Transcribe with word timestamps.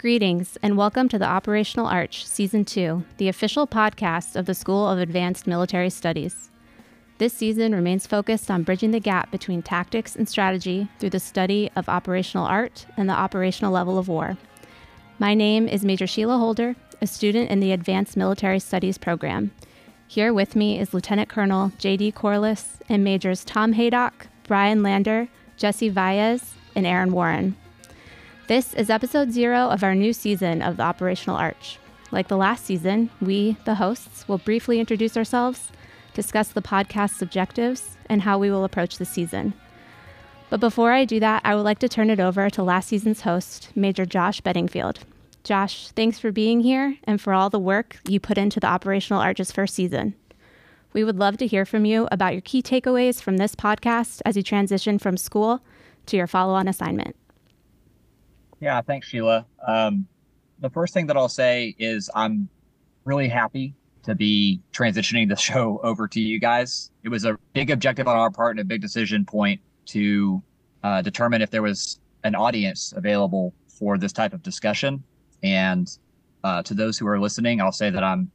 Greetings 0.00 0.56
and 0.62 0.76
welcome 0.76 1.08
to 1.08 1.18
the 1.18 1.26
Operational 1.26 1.88
Arch 1.88 2.24
Season 2.24 2.64
2, 2.64 3.02
the 3.16 3.26
official 3.26 3.66
podcast 3.66 4.36
of 4.36 4.46
the 4.46 4.54
School 4.54 4.88
of 4.88 5.00
Advanced 5.00 5.48
Military 5.48 5.90
Studies. 5.90 6.50
This 7.18 7.32
season 7.32 7.74
remains 7.74 8.06
focused 8.06 8.48
on 8.48 8.62
bridging 8.62 8.92
the 8.92 9.00
gap 9.00 9.32
between 9.32 9.60
tactics 9.60 10.14
and 10.14 10.28
strategy 10.28 10.88
through 11.00 11.10
the 11.10 11.18
study 11.18 11.68
of 11.74 11.88
operational 11.88 12.46
art 12.46 12.86
and 12.96 13.08
the 13.08 13.12
operational 13.12 13.72
level 13.72 13.98
of 13.98 14.06
war. 14.06 14.38
My 15.18 15.34
name 15.34 15.66
is 15.66 15.84
Major 15.84 16.06
Sheila 16.06 16.38
Holder, 16.38 16.76
a 17.02 17.08
student 17.08 17.50
in 17.50 17.58
the 17.58 17.72
Advanced 17.72 18.16
Military 18.16 18.60
Studies 18.60 18.98
program. 18.98 19.50
Here 20.06 20.32
with 20.32 20.54
me 20.54 20.78
is 20.78 20.94
Lieutenant 20.94 21.28
Colonel 21.28 21.72
J.D. 21.76 22.12
Corless 22.12 22.76
and 22.88 23.02
Majors 23.02 23.44
Tom 23.44 23.72
Haydock, 23.72 24.28
Brian 24.46 24.80
Lander, 24.80 25.26
Jesse 25.56 25.88
Valles, 25.88 26.54
and 26.76 26.86
Aaron 26.86 27.10
Warren. 27.10 27.56
This 28.48 28.72
is 28.72 28.88
episode 28.88 29.30
zero 29.30 29.68
of 29.68 29.84
our 29.84 29.94
new 29.94 30.14
season 30.14 30.62
of 30.62 30.78
the 30.78 30.82
Operational 30.82 31.36
Arch. 31.36 31.78
Like 32.10 32.28
the 32.28 32.36
last 32.38 32.64
season, 32.64 33.10
we, 33.20 33.58
the 33.66 33.74
hosts, 33.74 34.26
will 34.26 34.38
briefly 34.38 34.80
introduce 34.80 35.18
ourselves, 35.18 35.70
discuss 36.14 36.48
the 36.48 36.62
podcast's 36.62 37.20
objectives, 37.20 37.98
and 38.08 38.22
how 38.22 38.38
we 38.38 38.50
will 38.50 38.64
approach 38.64 38.96
the 38.96 39.04
season. 39.04 39.52
But 40.48 40.60
before 40.60 40.92
I 40.92 41.04
do 41.04 41.20
that, 41.20 41.42
I 41.44 41.54
would 41.54 41.66
like 41.66 41.78
to 41.80 41.90
turn 41.90 42.08
it 42.08 42.20
over 42.20 42.48
to 42.48 42.62
last 42.62 42.88
season's 42.88 43.20
host, 43.20 43.68
Major 43.74 44.06
Josh 44.06 44.40
Bedingfield. 44.40 45.00
Josh, 45.44 45.88
thanks 45.88 46.18
for 46.18 46.32
being 46.32 46.60
here 46.60 46.96
and 47.04 47.20
for 47.20 47.34
all 47.34 47.50
the 47.50 47.58
work 47.58 47.98
you 48.08 48.18
put 48.18 48.38
into 48.38 48.60
the 48.60 48.66
Operational 48.66 49.20
Arch's 49.20 49.52
first 49.52 49.74
season. 49.74 50.14
We 50.94 51.04
would 51.04 51.18
love 51.18 51.36
to 51.36 51.46
hear 51.46 51.66
from 51.66 51.84
you 51.84 52.08
about 52.10 52.32
your 52.32 52.40
key 52.40 52.62
takeaways 52.62 53.20
from 53.20 53.36
this 53.36 53.54
podcast 53.54 54.22
as 54.24 54.38
you 54.38 54.42
transition 54.42 54.98
from 54.98 55.18
school 55.18 55.60
to 56.06 56.16
your 56.16 56.26
follow 56.26 56.54
on 56.54 56.66
assignment. 56.66 57.14
Yeah, 58.60 58.80
thanks, 58.82 59.08
Sheila. 59.08 59.46
Um, 59.66 60.06
the 60.60 60.70
first 60.70 60.92
thing 60.92 61.06
that 61.06 61.16
I'll 61.16 61.28
say 61.28 61.74
is 61.78 62.10
I'm 62.14 62.48
really 63.04 63.28
happy 63.28 63.74
to 64.02 64.14
be 64.14 64.60
transitioning 64.72 65.28
the 65.28 65.36
show 65.48 65.80
over 65.82 66.08
to 66.08 66.20
you 66.20 66.40
guys. 66.40 66.90
It 67.04 67.08
was 67.08 67.24
a 67.24 67.38
big 67.52 67.70
objective 67.70 68.08
on 68.08 68.16
our 68.16 68.30
part 68.30 68.52
and 68.52 68.60
a 68.60 68.64
big 68.64 68.80
decision 68.80 69.24
point 69.24 69.60
to 69.86 70.42
uh, 70.82 71.02
determine 71.02 71.42
if 71.42 71.50
there 71.50 71.62
was 71.62 72.00
an 72.24 72.34
audience 72.34 72.92
available 72.96 73.54
for 73.68 73.96
this 73.96 74.12
type 74.12 74.32
of 74.32 74.42
discussion. 74.42 75.02
And 75.42 75.88
uh, 76.42 76.62
to 76.64 76.74
those 76.74 76.98
who 76.98 77.06
are 77.06 77.18
listening, 77.18 77.60
I'll 77.60 77.72
say 77.72 77.90
that 77.90 78.02
I'm 78.02 78.30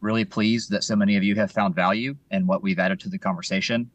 really 0.00 0.24
pleased 0.24 0.70
that 0.70 0.84
so 0.84 0.94
many 0.94 1.16
of 1.16 1.24
you 1.24 1.34
have 1.34 1.50
found 1.50 1.74
value 1.74 2.14
in 2.30 2.46
what 2.46 2.62
we've 2.62 2.78
added 2.78 3.00
to 3.00 3.08
the 3.08 3.18
conversation. 3.18 3.90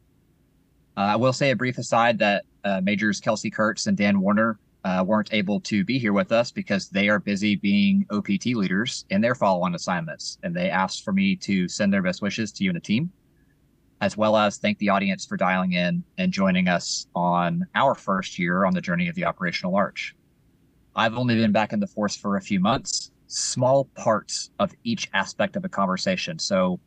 Uh, 0.96 1.00
I 1.00 1.16
will 1.16 1.32
say 1.32 1.52
a 1.52 1.56
brief 1.56 1.78
aside 1.78 2.18
that 2.18 2.44
uh, 2.64 2.80
Majors 2.82 3.20
Kelsey 3.20 3.50
Kurtz 3.50 3.86
and 3.86 3.96
Dan 3.96 4.20
Warner 4.20 4.58
uh, 4.84 5.04
weren't 5.06 5.32
able 5.32 5.60
to 5.60 5.84
be 5.84 5.98
here 5.98 6.12
with 6.12 6.32
us 6.32 6.50
because 6.50 6.88
they 6.88 7.08
are 7.08 7.18
busy 7.18 7.56
being 7.56 8.06
OPT 8.10 8.46
leaders 8.46 9.04
in 9.10 9.20
their 9.20 9.34
follow 9.34 9.62
on 9.62 9.74
assignments. 9.74 10.38
And 10.42 10.54
they 10.54 10.70
asked 10.70 11.04
for 11.04 11.12
me 11.12 11.36
to 11.36 11.68
send 11.68 11.92
their 11.92 12.02
best 12.02 12.22
wishes 12.22 12.50
to 12.52 12.64
you 12.64 12.70
and 12.70 12.76
the 12.76 12.80
team, 12.80 13.12
as 14.00 14.16
well 14.16 14.36
as 14.36 14.56
thank 14.56 14.78
the 14.78 14.88
audience 14.88 15.26
for 15.26 15.36
dialing 15.36 15.72
in 15.72 16.02
and 16.16 16.32
joining 16.32 16.68
us 16.68 17.06
on 17.14 17.66
our 17.74 17.94
first 17.94 18.38
year 18.38 18.64
on 18.64 18.72
the 18.72 18.80
journey 18.80 19.08
of 19.08 19.14
the 19.14 19.24
Operational 19.24 19.76
Arch. 19.76 20.14
I've 20.96 21.14
only 21.14 21.36
been 21.36 21.52
back 21.52 21.72
in 21.72 21.80
the 21.80 21.86
force 21.86 22.16
for 22.16 22.36
a 22.36 22.40
few 22.40 22.58
months, 22.58 23.12
small 23.26 23.84
parts 23.94 24.50
of 24.58 24.72
each 24.82 25.08
aspect 25.12 25.56
of 25.56 25.64
a 25.64 25.68
conversation. 25.68 26.38
So 26.38 26.80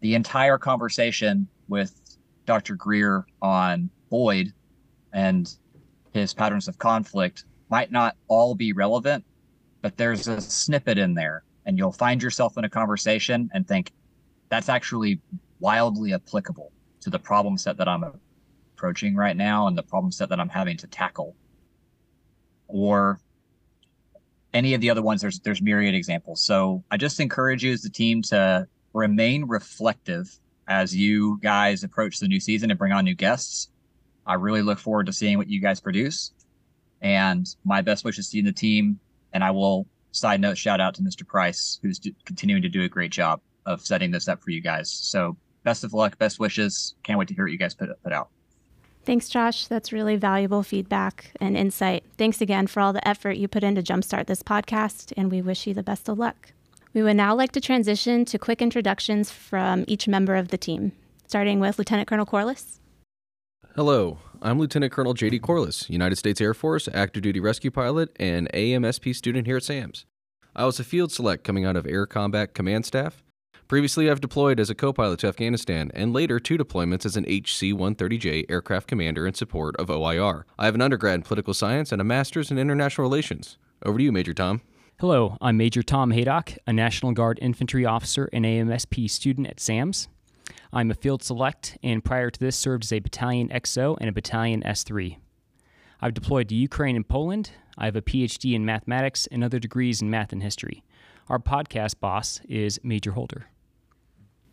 the 0.00 0.14
entire 0.14 0.58
conversation 0.58 1.48
with 1.66 1.98
Dr. 2.46 2.76
Greer 2.76 3.26
on 3.42 3.90
Boyd 4.10 4.52
and 5.12 5.52
his 6.12 6.34
patterns 6.34 6.68
of 6.68 6.78
conflict 6.78 7.44
might 7.70 7.90
not 7.90 8.16
all 8.28 8.54
be 8.54 8.72
relevant, 8.72 9.24
but 9.82 9.96
there's 9.96 10.28
a 10.28 10.40
snippet 10.40 10.98
in 10.98 11.14
there, 11.14 11.44
and 11.66 11.78
you'll 11.78 11.92
find 11.92 12.22
yourself 12.22 12.56
in 12.56 12.64
a 12.64 12.68
conversation 12.68 13.50
and 13.52 13.66
think 13.66 13.92
that's 14.48 14.68
actually 14.68 15.20
wildly 15.60 16.14
applicable 16.14 16.72
to 17.00 17.10
the 17.10 17.18
problem 17.18 17.58
set 17.58 17.76
that 17.76 17.88
I'm 17.88 18.04
approaching 18.74 19.14
right 19.14 19.36
now 19.36 19.66
and 19.66 19.76
the 19.76 19.82
problem 19.82 20.10
set 20.10 20.28
that 20.30 20.40
I'm 20.40 20.48
having 20.48 20.76
to 20.78 20.86
tackle. 20.86 21.36
Or 22.68 23.20
any 24.54 24.74
of 24.74 24.80
the 24.80 24.90
other 24.90 25.02
ones, 25.02 25.20
there's 25.20 25.40
there's 25.40 25.60
myriad 25.60 25.94
examples. 25.94 26.42
So 26.42 26.84
I 26.90 26.96
just 26.96 27.20
encourage 27.20 27.64
you 27.64 27.72
as 27.72 27.82
the 27.82 27.90
team 27.90 28.22
to 28.22 28.66
remain 28.92 29.44
reflective 29.44 30.38
as 30.66 30.94
you 30.94 31.38
guys 31.42 31.82
approach 31.82 32.18
the 32.18 32.28
new 32.28 32.40
season 32.40 32.70
and 32.70 32.78
bring 32.78 32.92
on 32.92 33.04
new 33.04 33.14
guests 33.14 33.68
I 34.28 34.34
really 34.34 34.62
look 34.62 34.78
forward 34.78 35.06
to 35.06 35.12
seeing 35.12 35.38
what 35.38 35.48
you 35.48 35.60
guys 35.60 35.80
produce. 35.80 36.32
And 37.00 37.48
my 37.64 37.80
best 37.80 38.04
wishes 38.04 38.28
to 38.30 38.36
you 38.36 38.42
and 38.42 38.48
the 38.48 38.52
team. 38.52 39.00
And 39.32 39.42
I 39.42 39.50
will 39.50 39.86
side 40.12 40.40
note 40.40 40.58
shout 40.58 40.80
out 40.80 40.94
to 40.94 41.02
Mr. 41.02 41.26
Price, 41.26 41.80
who's 41.82 42.00
continuing 42.24 42.62
to 42.62 42.68
do 42.68 42.82
a 42.82 42.88
great 42.88 43.10
job 43.10 43.40
of 43.66 43.84
setting 43.84 44.10
this 44.10 44.28
up 44.28 44.42
for 44.42 44.50
you 44.50 44.60
guys. 44.60 44.90
So 44.90 45.36
best 45.64 45.82
of 45.82 45.94
luck, 45.94 46.18
best 46.18 46.38
wishes. 46.38 46.94
Can't 47.02 47.18
wait 47.18 47.28
to 47.28 47.34
hear 47.34 47.44
what 47.44 47.52
you 47.52 47.58
guys 47.58 47.74
put 47.74 47.90
put 48.02 48.12
out. 48.12 48.28
Thanks, 49.04 49.30
Josh. 49.30 49.66
That's 49.66 49.90
really 49.90 50.16
valuable 50.16 50.62
feedback 50.62 51.32
and 51.40 51.56
insight. 51.56 52.04
Thanks 52.18 52.42
again 52.42 52.66
for 52.66 52.80
all 52.80 52.92
the 52.92 53.06
effort 53.08 53.38
you 53.38 53.48
put 53.48 53.64
in 53.64 53.74
to 53.74 53.82
jumpstart 53.82 54.26
this 54.26 54.42
podcast, 54.42 55.14
and 55.16 55.30
we 55.30 55.40
wish 55.40 55.66
you 55.66 55.72
the 55.72 55.82
best 55.82 56.10
of 56.10 56.18
luck. 56.18 56.52
We 56.92 57.02
would 57.02 57.16
now 57.16 57.34
like 57.34 57.52
to 57.52 57.60
transition 57.60 58.26
to 58.26 58.38
quick 58.38 58.60
introductions 58.60 59.30
from 59.30 59.84
each 59.86 60.08
member 60.08 60.36
of 60.36 60.48
the 60.48 60.58
team, 60.58 60.92
starting 61.26 61.58
with 61.58 61.78
Lieutenant 61.78 62.06
Colonel 62.06 62.26
Corless. 62.26 62.80
Hello, 63.76 64.18
I'm 64.42 64.58
Lieutenant 64.58 64.92
Colonel 64.92 65.14
J.D. 65.14 65.38
Corless, 65.40 65.88
United 65.88 66.16
States 66.16 66.40
Air 66.40 66.54
Force 66.54 66.88
active 66.92 67.22
duty 67.22 67.38
rescue 67.38 67.70
pilot 67.70 68.10
and 68.18 68.50
AMSP 68.52 69.14
student 69.14 69.46
here 69.46 69.58
at 69.58 69.62
SAMS. 69.62 70.04
I 70.56 70.64
was 70.64 70.80
a 70.80 70.84
field 70.84 71.12
select 71.12 71.44
coming 71.44 71.64
out 71.64 71.76
of 71.76 71.86
Air 71.86 72.06
Combat 72.06 72.54
Command 72.54 72.86
Staff. 72.86 73.22
Previously, 73.68 74.10
I've 74.10 74.20
deployed 74.20 74.58
as 74.58 74.70
a 74.70 74.74
co 74.74 74.92
pilot 74.92 75.20
to 75.20 75.28
Afghanistan 75.28 75.92
and 75.94 76.12
later 76.12 76.40
two 76.40 76.58
deployments 76.58 77.06
as 77.06 77.16
an 77.16 77.24
HC 77.24 77.76
130J 77.76 78.46
aircraft 78.48 78.88
commander 78.88 79.26
in 79.26 79.34
support 79.34 79.76
of 79.76 79.90
OIR. 79.90 80.44
I 80.58 80.64
have 80.64 80.74
an 80.74 80.82
undergrad 80.82 81.16
in 81.16 81.22
political 81.22 81.54
science 81.54 81.92
and 81.92 82.00
a 82.00 82.04
master's 82.04 82.50
in 82.50 82.58
international 82.58 83.04
relations. 83.04 83.58
Over 83.84 83.98
to 83.98 84.04
you, 84.04 84.10
Major 84.10 84.34
Tom. 84.34 84.62
Hello, 84.98 85.36
I'm 85.40 85.56
Major 85.56 85.84
Tom 85.84 86.10
Haydock, 86.10 86.54
a 86.66 86.72
National 86.72 87.12
Guard 87.12 87.38
infantry 87.40 87.84
officer 87.84 88.28
and 88.32 88.44
AMSP 88.44 89.08
student 89.08 89.46
at 89.46 89.60
SAMS. 89.60 90.08
I'm 90.72 90.90
a 90.90 90.94
field 90.94 91.22
select, 91.22 91.78
and 91.82 92.04
prior 92.04 92.30
to 92.30 92.38
this, 92.40 92.56
served 92.56 92.84
as 92.84 92.92
a 92.92 92.98
battalion 92.98 93.48
XO 93.48 93.96
and 94.00 94.08
a 94.08 94.12
battalion 94.12 94.62
S3. 94.62 95.16
I've 96.00 96.14
deployed 96.14 96.48
to 96.50 96.54
Ukraine 96.54 96.96
and 96.96 97.08
Poland. 97.08 97.50
I 97.76 97.86
have 97.86 97.96
a 97.96 98.02
PhD 98.02 98.54
in 98.54 98.64
mathematics 98.64 99.26
and 99.28 99.42
other 99.42 99.58
degrees 99.58 100.02
in 100.02 100.10
math 100.10 100.32
and 100.32 100.42
history. 100.42 100.84
Our 101.28 101.38
podcast 101.38 102.00
boss 102.00 102.40
is 102.48 102.78
Major 102.82 103.12
Holder. 103.12 103.48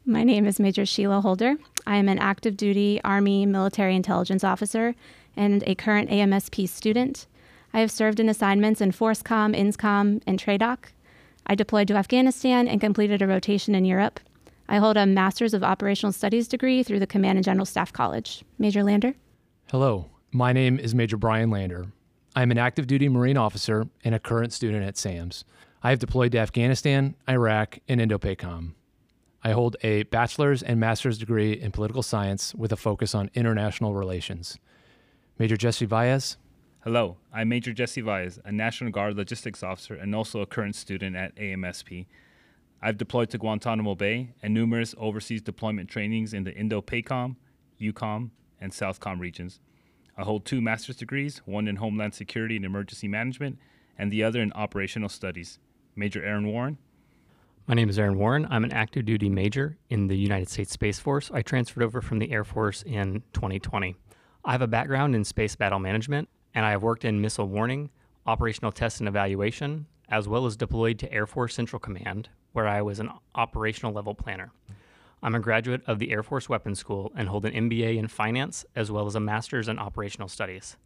My 0.05 0.23
name 0.23 0.45
is 0.45 0.59
Major 0.59 0.85
Sheila 0.85 1.21
Holder. 1.21 1.55
I 1.87 1.97
am 1.97 2.07
an 2.07 2.19
active 2.19 2.57
duty 2.57 3.01
Army 3.03 3.45
military 3.45 3.95
intelligence 3.95 4.43
officer 4.43 4.95
and 5.35 5.63
a 5.67 5.75
current 5.75 6.09
AMSP 6.09 6.69
student. 6.69 7.27
I 7.73 7.79
have 7.79 7.91
served 7.91 8.19
in 8.19 8.29
assignments 8.29 8.81
in 8.81 8.91
FORSCOM, 8.91 9.55
INSCOM, 9.55 10.21
and 10.25 10.39
TRADOC. 10.39 10.77
I 11.47 11.55
deployed 11.55 11.87
to 11.89 11.95
Afghanistan 11.95 12.67
and 12.67 12.79
completed 12.79 13.21
a 13.21 13.27
rotation 13.27 13.75
in 13.75 13.83
Europe. 13.83 14.19
I 14.67 14.77
hold 14.77 14.97
a 14.97 15.05
Master's 15.05 15.53
of 15.53 15.63
Operational 15.63 16.11
Studies 16.11 16.47
degree 16.47 16.81
through 16.81 16.99
the 16.99 17.05
Command 17.05 17.37
and 17.37 17.45
General 17.45 17.65
Staff 17.65 17.93
College. 17.93 18.43
Major 18.57 18.83
Lander? 18.83 19.13
Hello, 19.69 20.09
my 20.31 20.53
name 20.53 20.79
is 20.79 20.95
Major 20.95 21.17
Brian 21.17 21.51
Lander. 21.51 21.87
I 22.35 22.41
am 22.41 22.49
an 22.49 22.57
active 22.57 22.87
duty 22.87 23.07
Marine 23.07 23.37
officer 23.37 23.87
and 24.03 24.15
a 24.15 24.19
current 24.19 24.53
student 24.53 24.83
at 24.83 24.97
SAMS. 24.97 25.45
I 25.83 25.91
have 25.91 25.99
deployed 25.99 26.31
to 26.31 26.39
Afghanistan, 26.39 27.15
Iraq, 27.29 27.77
and 27.87 28.01
Indo-PACOM. 28.01 28.73
I 29.43 29.51
hold 29.51 29.77
a 29.83 30.03
bachelor's 30.03 30.63
and 30.63 30.79
master's 30.79 31.19
degree 31.19 31.53
in 31.53 31.71
political 31.71 32.01
science 32.01 32.55
with 32.55 32.71
a 32.71 32.75
focus 32.75 33.13
on 33.13 33.29
international 33.35 33.93
relations. 33.93 34.57
Major 35.37 35.57
Jesse 35.57 35.85
Valles. 35.85 36.37
Hello, 36.83 37.17
I'm 37.31 37.49
Major 37.49 37.71
Jesse 37.71 38.01
Valles, 38.01 38.39
a 38.43 38.51
National 38.51 38.91
Guard 38.91 39.15
logistics 39.15 39.61
officer 39.61 39.93
and 39.93 40.15
also 40.15 40.41
a 40.41 40.47
current 40.47 40.75
student 40.75 41.15
at 41.15 41.35
AMSP. 41.35 42.07
I've 42.85 42.99
deployed 42.99 43.31
to 43.31 43.39
Guantanamo 43.39 43.95
Bay 43.95 44.35
and 44.43 44.53
numerous 44.53 44.93
overseas 44.99 45.41
deployment 45.41 45.89
trainings 45.89 46.35
in 46.35 46.43
the 46.43 46.53
Indo-PACOM, 46.53 47.35
EUCOM, 47.81 48.29
and 48.61 48.71
SOUTHCOM 48.71 49.19
regions. 49.19 49.59
I 50.15 50.21
hold 50.21 50.45
two 50.45 50.61
master's 50.61 50.97
degrees, 50.97 51.41
one 51.45 51.67
in 51.67 51.77
Homeland 51.77 52.13
Security 52.13 52.57
and 52.57 52.63
Emergency 52.63 53.07
Management, 53.07 53.57
and 53.97 54.11
the 54.11 54.23
other 54.23 54.39
in 54.39 54.53
Operational 54.53 55.09
Studies. 55.09 55.57
Major 55.95 56.23
Aaron 56.23 56.45
Warren. 56.45 56.77
My 57.65 57.73
name 57.73 57.89
is 57.89 57.97
Aaron 57.97 58.19
Warren. 58.19 58.45
I'm 58.51 58.63
an 58.63 58.71
active 58.71 59.05
duty 59.05 59.29
major 59.29 59.79
in 59.89 60.05
the 60.05 60.15
United 60.15 60.49
States 60.49 60.71
Space 60.71 60.99
Force. 60.99 61.31
I 61.33 61.41
transferred 61.41 61.81
over 61.81 62.03
from 62.03 62.19
the 62.19 62.31
Air 62.31 62.43
Force 62.43 62.83
in 62.83 63.23
2020. 63.33 63.95
I 64.43 64.51
have 64.51 64.61
a 64.61 64.67
background 64.67 65.15
in 65.15 65.23
space 65.23 65.55
battle 65.55 65.79
management, 65.79 66.29
and 66.53 66.63
I 66.63 66.69
have 66.69 66.83
worked 66.83 67.03
in 67.03 67.19
missile 67.19 67.47
warning, 67.47 67.89
operational 68.27 68.71
test 68.71 68.99
and 68.99 69.09
evaluation, 69.09 69.87
as 70.07 70.27
well 70.27 70.45
as 70.45 70.55
deployed 70.55 70.99
to 70.99 71.11
Air 71.11 71.25
Force 71.25 71.55
Central 71.55 71.79
Command, 71.79 72.29
where 72.55 72.67
I 72.67 72.81
was 72.81 72.99
an 72.99 73.09
operational 73.35 73.91
level 73.91 74.15
planner. 74.15 74.51
I'm 75.21 75.35
a 75.35 75.39
graduate 75.39 75.81
of 75.87 75.99
the 75.99 76.11
Air 76.11 76.23
Force 76.23 76.47
Weapons 76.47 76.79
School 76.79 77.11
and 77.15 77.27
hold 77.27 77.45
an 77.45 77.69
MBA 77.69 77.97
in 77.97 78.07
finance 78.07 78.65
as 78.75 78.89
well 78.89 79.07
as 79.07 79.15
a 79.15 79.19
master's 79.19 79.67
in 79.67 79.77
operational 79.77 80.29
studies. 80.29 80.77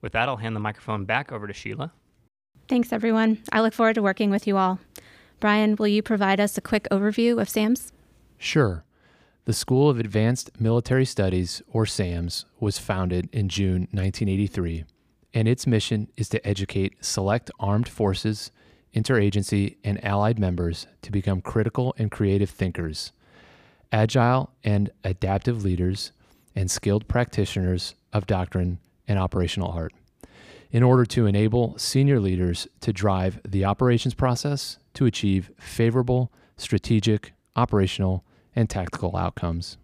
With 0.00 0.12
that, 0.12 0.28
I'll 0.28 0.38
hand 0.38 0.56
the 0.56 0.60
microphone 0.60 1.04
back 1.04 1.30
over 1.30 1.46
to 1.46 1.52
Sheila. 1.52 1.92
Thanks, 2.68 2.92
everyone. 2.92 3.38
I 3.52 3.60
look 3.60 3.72
forward 3.72 3.94
to 3.94 4.02
working 4.02 4.30
with 4.30 4.46
you 4.48 4.56
all. 4.56 4.80
Brian, 5.38 5.76
will 5.76 5.86
you 5.88 6.02
provide 6.02 6.40
us 6.40 6.58
a 6.58 6.60
quick 6.60 6.88
overview 6.90 7.40
of 7.40 7.48
SAMS? 7.48 7.92
Sure. 8.36 8.84
The 9.44 9.52
School 9.52 9.88
of 9.88 10.00
Advanced 10.00 10.60
Military 10.60 11.04
Studies, 11.04 11.62
or 11.68 11.86
SAMS, 11.86 12.46
was 12.58 12.78
founded 12.78 13.28
in 13.32 13.48
June 13.48 13.82
1983, 13.92 14.84
and 15.34 15.46
its 15.46 15.68
mission 15.68 16.08
is 16.16 16.28
to 16.30 16.44
educate 16.44 17.04
select 17.04 17.50
armed 17.60 17.88
forces, 17.88 18.50
interagency, 18.96 19.76
and 19.84 20.02
allied 20.04 20.38
members 20.38 20.86
to 21.02 21.12
become 21.12 21.40
critical 21.40 21.94
and 21.98 22.10
creative 22.10 22.50
thinkers, 22.50 23.12
agile 23.92 24.50
and 24.64 24.90
adaptive 25.04 25.62
leaders, 25.62 26.12
and 26.54 26.70
skilled 26.70 27.06
practitioners 27.06 27.94
of 28.12 28.26
doctrine 28.26 28.78
and 29.06 29.18
operational 29.18 29.70
art 29.70 29.92
in 30.70 30.82
order 30.82 31.04
to 31.04 31.26
enable 31.26 31.78
senior 31.78 32.18
leaders 32.18 32.66
to 32.80 32.92
drive 32.92 33.40
the 33.46 33.64
operations 33.64 34.14
process 34.14 34.78
to 34.94 35.06
achieve 35.06 35.50
favorable 35.58 36.32
strategic, 36.56 37.32
operational, 37.54 38.24
and 38.54 38.68
tactical 38.68 39.16
outcomes. 39.16 39.76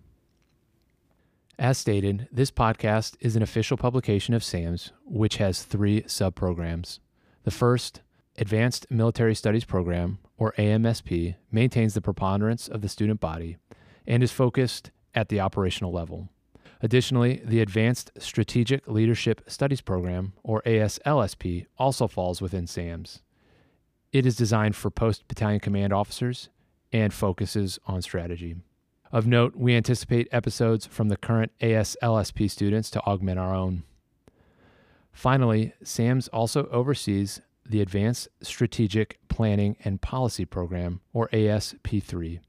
As 1.58 1.78
stated, 1.78 2.28
this 2.32 2.50
podcast 2.50 3.14
is 3.20 3.36
an 3.36 3.42
official 3.42 3.76
publication 3.76 4.34
of 4.34 4.42
SAMS, 4.42 4.92
which 5.04 5.36
has 5.36 5.62
three 5.62 6.02
subprograms. 6.02 6.98
The 7.44 7.50
first, 7.50 8.00
Advanced 8.38 8.90
Military 8.90 9.34
Studies 9.34 9.64
Program, 9.64 10.18
or 10.38 10.52
AMSP, 10.52 11.36
maintains 11.50 11.94
the 11.94 12.00
preponderance 12.00 12.66
of 12.66 12.80
the 12.80 12.88
student 12.88 13.20
body 13.20 13.58
and 14.06 14.22
is 14.22 14.32
focused 14.32 14.90
at 15.14 15.28
the 15.28 15.40
operational 15.40 15.92
level. 15.92 16.28
Additionally, 16.80 17.42
the 17.44 17.60
Advanced 17.60 18.10
Strategic 18.18 18.88
Leadership 18.88 19.42
Studies 19.46 19.80
Program, 19.80 20.32
or 20.42 20.62
ASLSP, 20.62 21.66
also 21.78 22.08
falls 22.08 22.40
within 22.40 22.66
SAMS. 22.66 23.22
It 24.12 24.26
is 24.26 24.34
designed 24.34 24.74
for 24.74 24.90
post 24.90 25.28
battalion 25.28 25.60
command 25.60 25.92
officers 25.92 26.48
and 26.92 27.12
focuses 27.12 27.78
on 27.86 28.02
strategy. 28.02 28.56
Of 29.12 29.26
note, 29.26 29.54
we 29.54 29.76
anticipate 29.76 30.28
episodes 30.32 30.86
from 30.86 31.08
the 31.08 31.16
current 31.16 31.52
ASLSP 31.60 32.50
students 32.50 32.90
to 32.90 33.00
augment 33.02 33.38
our 33.38 33.54
own. 33.54 33.84
Finally, 35.12 35.74
SAMS 35.84 36.28
also 36.28 36.66
oversees 36.68 37.42
the 37.72 37.80
Advanced 37.80 38.28
Strategic 38.42 39.18
Planning 39.28 39.76
and 39.82 40.00
Policy 40.00 40.44
Program, 40.44 41.00
or 41.14 41.28
ASP3, 41.32 42.40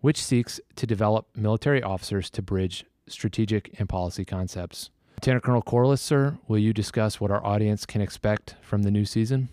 which 0.00 0.22
seeks 0.22 0.58
to 0.76 0.86
develop 0.86 1.28
military 1.36 1.82
officers 1.82 2.30
to 2.30 2.40
bridge 2.40 2.86
strategic 3.06 3.78
and 3.78 3.90
policy 3.90 4.24
concepts. 4.24 4.88
Lieutenant 5.16 5.44
Colonel 5.44 5.62
Corless, 5.62 6.00
sir, 6.00 6.38
will 6.48 6.58
you 6.58 6.72
discuss 6.72 7.20
what 7.20 7.30
our 7.30 7.44
audience 7.44 7.84
can 7.84 8.00
expect 8.00 8.56
from 8.62 8.84
the 8.84 8.90
new 8.90 9.04
season? 9.04 9.50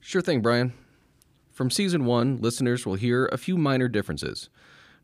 Sure 0.00 0.22
thing, 0.22 0.40
Brian. 0.40 0.72
From 1.52 1.70
season 1.70 2.06
one, 2.06 2.38
listeners 2.40 2.86
will 2.86 2.94
hear 2.94 3.26
a 3.26 3.36
few 3.36 3.58
minor 3.58 3.88
differences. 3.88 4.48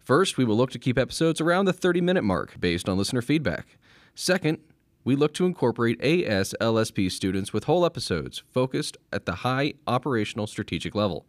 First, 0.01 0.39
we 0.39 0.47
will 0.47 0.57
look 0.57 0.71
to 0.71 0.79
keep 0.79 0.99
episodes 0.99 1.43
around 1.43 1.67
the 1.67 1.75
30 1.75 2.01
minute 2.01 2.25
mark 2.25 2.59
based 2.59 2.89
on 2.89 2.97
listener 2.97 3.21
feedback. 3.21 3.77
Second, 4.15 4.61
we 5.09 5.17
look 5.17 5.33
to 5.33 5.47
incorporate 5.47 5.99
ASLSP 6.03 7.11
students 7.11 7.51
with 7.51 7.65
whole 7.65 7.87
episodes 7.87 8.43
focused 8.53 8.99
at 9.11 9.25
the 9.25 9.37
high 9.37 9.73
operational 9.87 10.47
strategic 10.47 10.95
level. 10.95 11.25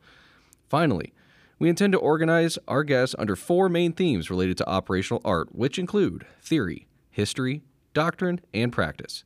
Finally, 0.68 1.14
we 1.60 1.70
intend 1.70 1.94
to 1.94 1.98
organize 1.98 2.60
our 2.68 2.84
guests 2.84 3.16
under 3.18 3.38
four 3.38 3.70
main 3.70 3.94
themes 3.94 4.30
related 4.30 4.58
to 4.58 4.68
operational 4.70 5.22
art, 5.24 5.56
which 5.56 5.80
include 5.80 6.26
theory, 6.42 6.88
history, 7.10 7.64
doctrine, 7.94 8.42
and 8.54 8.74
practice. 8.74 9.24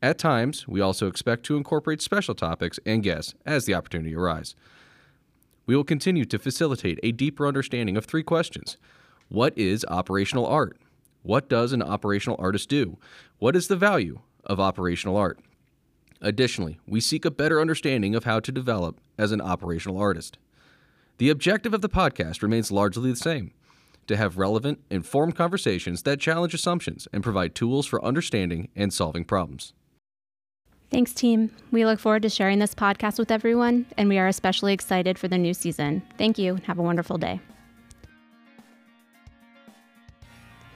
At 0.00 0.16
times, 0.16 0.66
we 0.66 0.80
also 0.80 1.06
expect 1.06 1.44
to 1.44 1.58
incorporate 1.58 2.00
special 2.00 2.34
topics 2.34 2.80
and 2.86 3.02
guests 3.02 3.34
as 3.44 3.66
the 3.66 3.74
opportunity 3.74 4.14
arises. 4.14 4.56
We 5.66 5.76
will 5.76 5.84
continue 5.84 6.24
to 6.24 6.38
facilitate 6.38 7.00
a 7.02 7.12
deeper 7.12 7.46
understanding 7.46 7.98
of 7.98 8.06
three 8.06 8.22
questions 8.22 8.78
What 9.28 9.52
is 9.58 9.84
operational 9.90 10.46
art? 10.46 10.78
What 11.22 11.48
does 11.48 11.72
an 11.72 11.82
operational 11.82 12.36
artist 12.38 12.68
do? 12.68 12.98
What 13.38 13.54
is 13.56 13.68
the 13.68 13.76
value 13.76 14.20
of 14.44 14.58
operational 14.58 15.16
art? 15.16 15.38
Additionally, 16.20 16.78
we 16.86 17.00
seek 17.00 17.24
a 17.24 17.30
better 17.30 17.60
understanding 17.60 18.14
of 18.14 18.24
how 18.24 18.40
to 18.40 18.52
develop 18.52 19.00
as 19.18 19.32
an 19.32 19.40
operational 19.40 19.98
artist. 19.98 20.38
The 21.18 21.30
objective 21.30 21.74
of 21.74 21.82
the 21.82 21.88
podcast 21.88 22.42
remains 22.42 22.72
largely 22.72 23.10
the 23.10 23.16
same 23.16 23.52
to 24.06 24.16
have 24.16 24.38
relevant, 24.38 24.80
informed 24.90 25.36
conversations 25.36 26.02
that 26.02 26.18
challenge 26.18 26.52
assumptions 26.52 27.06
and 27.12 27.22
provide 27.22 27.54
tools 27.54 27.86
for 27.86 28.04
understanding 28.04 28.68
and 28.74 28.92
solving 28.92 29.24
problems. 29.24 29.72
Thanks, 30.90 31.12
team. 31.12 31.50
We 31.70 31.86
look 31.86 32.00
forward 32.00 32.22
to 32.22 32.28
sharing 32.28 32.58
this 32.58 32.74
podcast 32.74 33.18
with 33.18 33.30
everyone, 33.30 33.86
and 33.96 34.08
we 34.08 34.18
are 34.18 34.26
especially 34.26 34.72
excited 34.72 35.18
for 35.18 35.28
the 35.28 35.38
new 35.38 35.54
season. 35.54 36.02
Thank 36.18 36.38
you, 36.38 36.54
and 36.54 36.64
have 36.64 36.78
a 36.78 36.82
wonderful 36.82 37.16
day. 37.16 37.40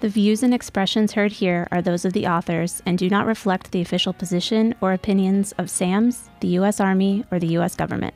The 0.04 0.10
views 0.10 0.42
and 0.42 0.52
expressions 0.52 1.14
heard 1.14 1.32
here 1.32 1.66
are 1.72 1.80
those 1.80 2.04
of 2.04 2.12
the 2.12 2.26
authors 2.26 2.82
and 2.84 2.98
do 2.98 3.08
not 3.08 3.24
reflect 3.24 3.70
the 3.70 3.80
official 3.80 4.12
position 4.12 4.74
or 4.82 4.92
opinions 4.92 5.52
of 5.52 5.70
SAMS, 5.70 6.28
the 6.40 6.48
U.S. 6.48 6.78
Army, 6.78 7.24
or 7.30 7.38
the 7.38 7.46
U.S. 7.56 7.74
government. 7.74 8.12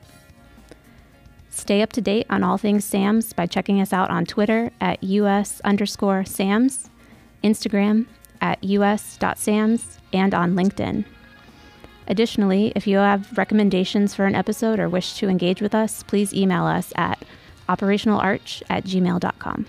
Stay 1.49 1.81
up 1.81 1.91
to 1.95 2.03
date 2.03 2.27
on 2.29 2.45
all 2.45 2.59
things 2.59 2.85
SAMS 2.85 3.33
by 3.33 3.47
checking 3.47 3.81
us 3.81 3.95
out 3.95 4.11
on 4.11 4.27
Twitter 4.27 4.71
at 4.83 5.03
US 5.03 5.63
underscore 5.63 6.27
SAMS, 6.27 6.91
Instagram 7.43 8.05
at 8.43 8.63
us.sams, 8.63 9.99
and 10.13 10.35
on 10.35 10.53
LinkedIn. 10.53 11.07
Additionally, 12.07 12.71
if 12.77 12.87
you 12.87 12.99
have 12.99 13.39
recommendations 13.39 14.15
for 14.15 14.27
an 14.27 14.35
episode 14.35 14.79
or 14.79 14.91
wish 14.91 15.17
to 15.17 15.31
engage 15.31 15.63
with 15.63 15.75
us, 15.75 16.03
please 16.03 16.35
email 16.35 16.67
us 16.67 16.93
at 16.97 17.23
operationalarch 17.67 18.63
at 18.69 18.85
gmail.com. 18.85 19.65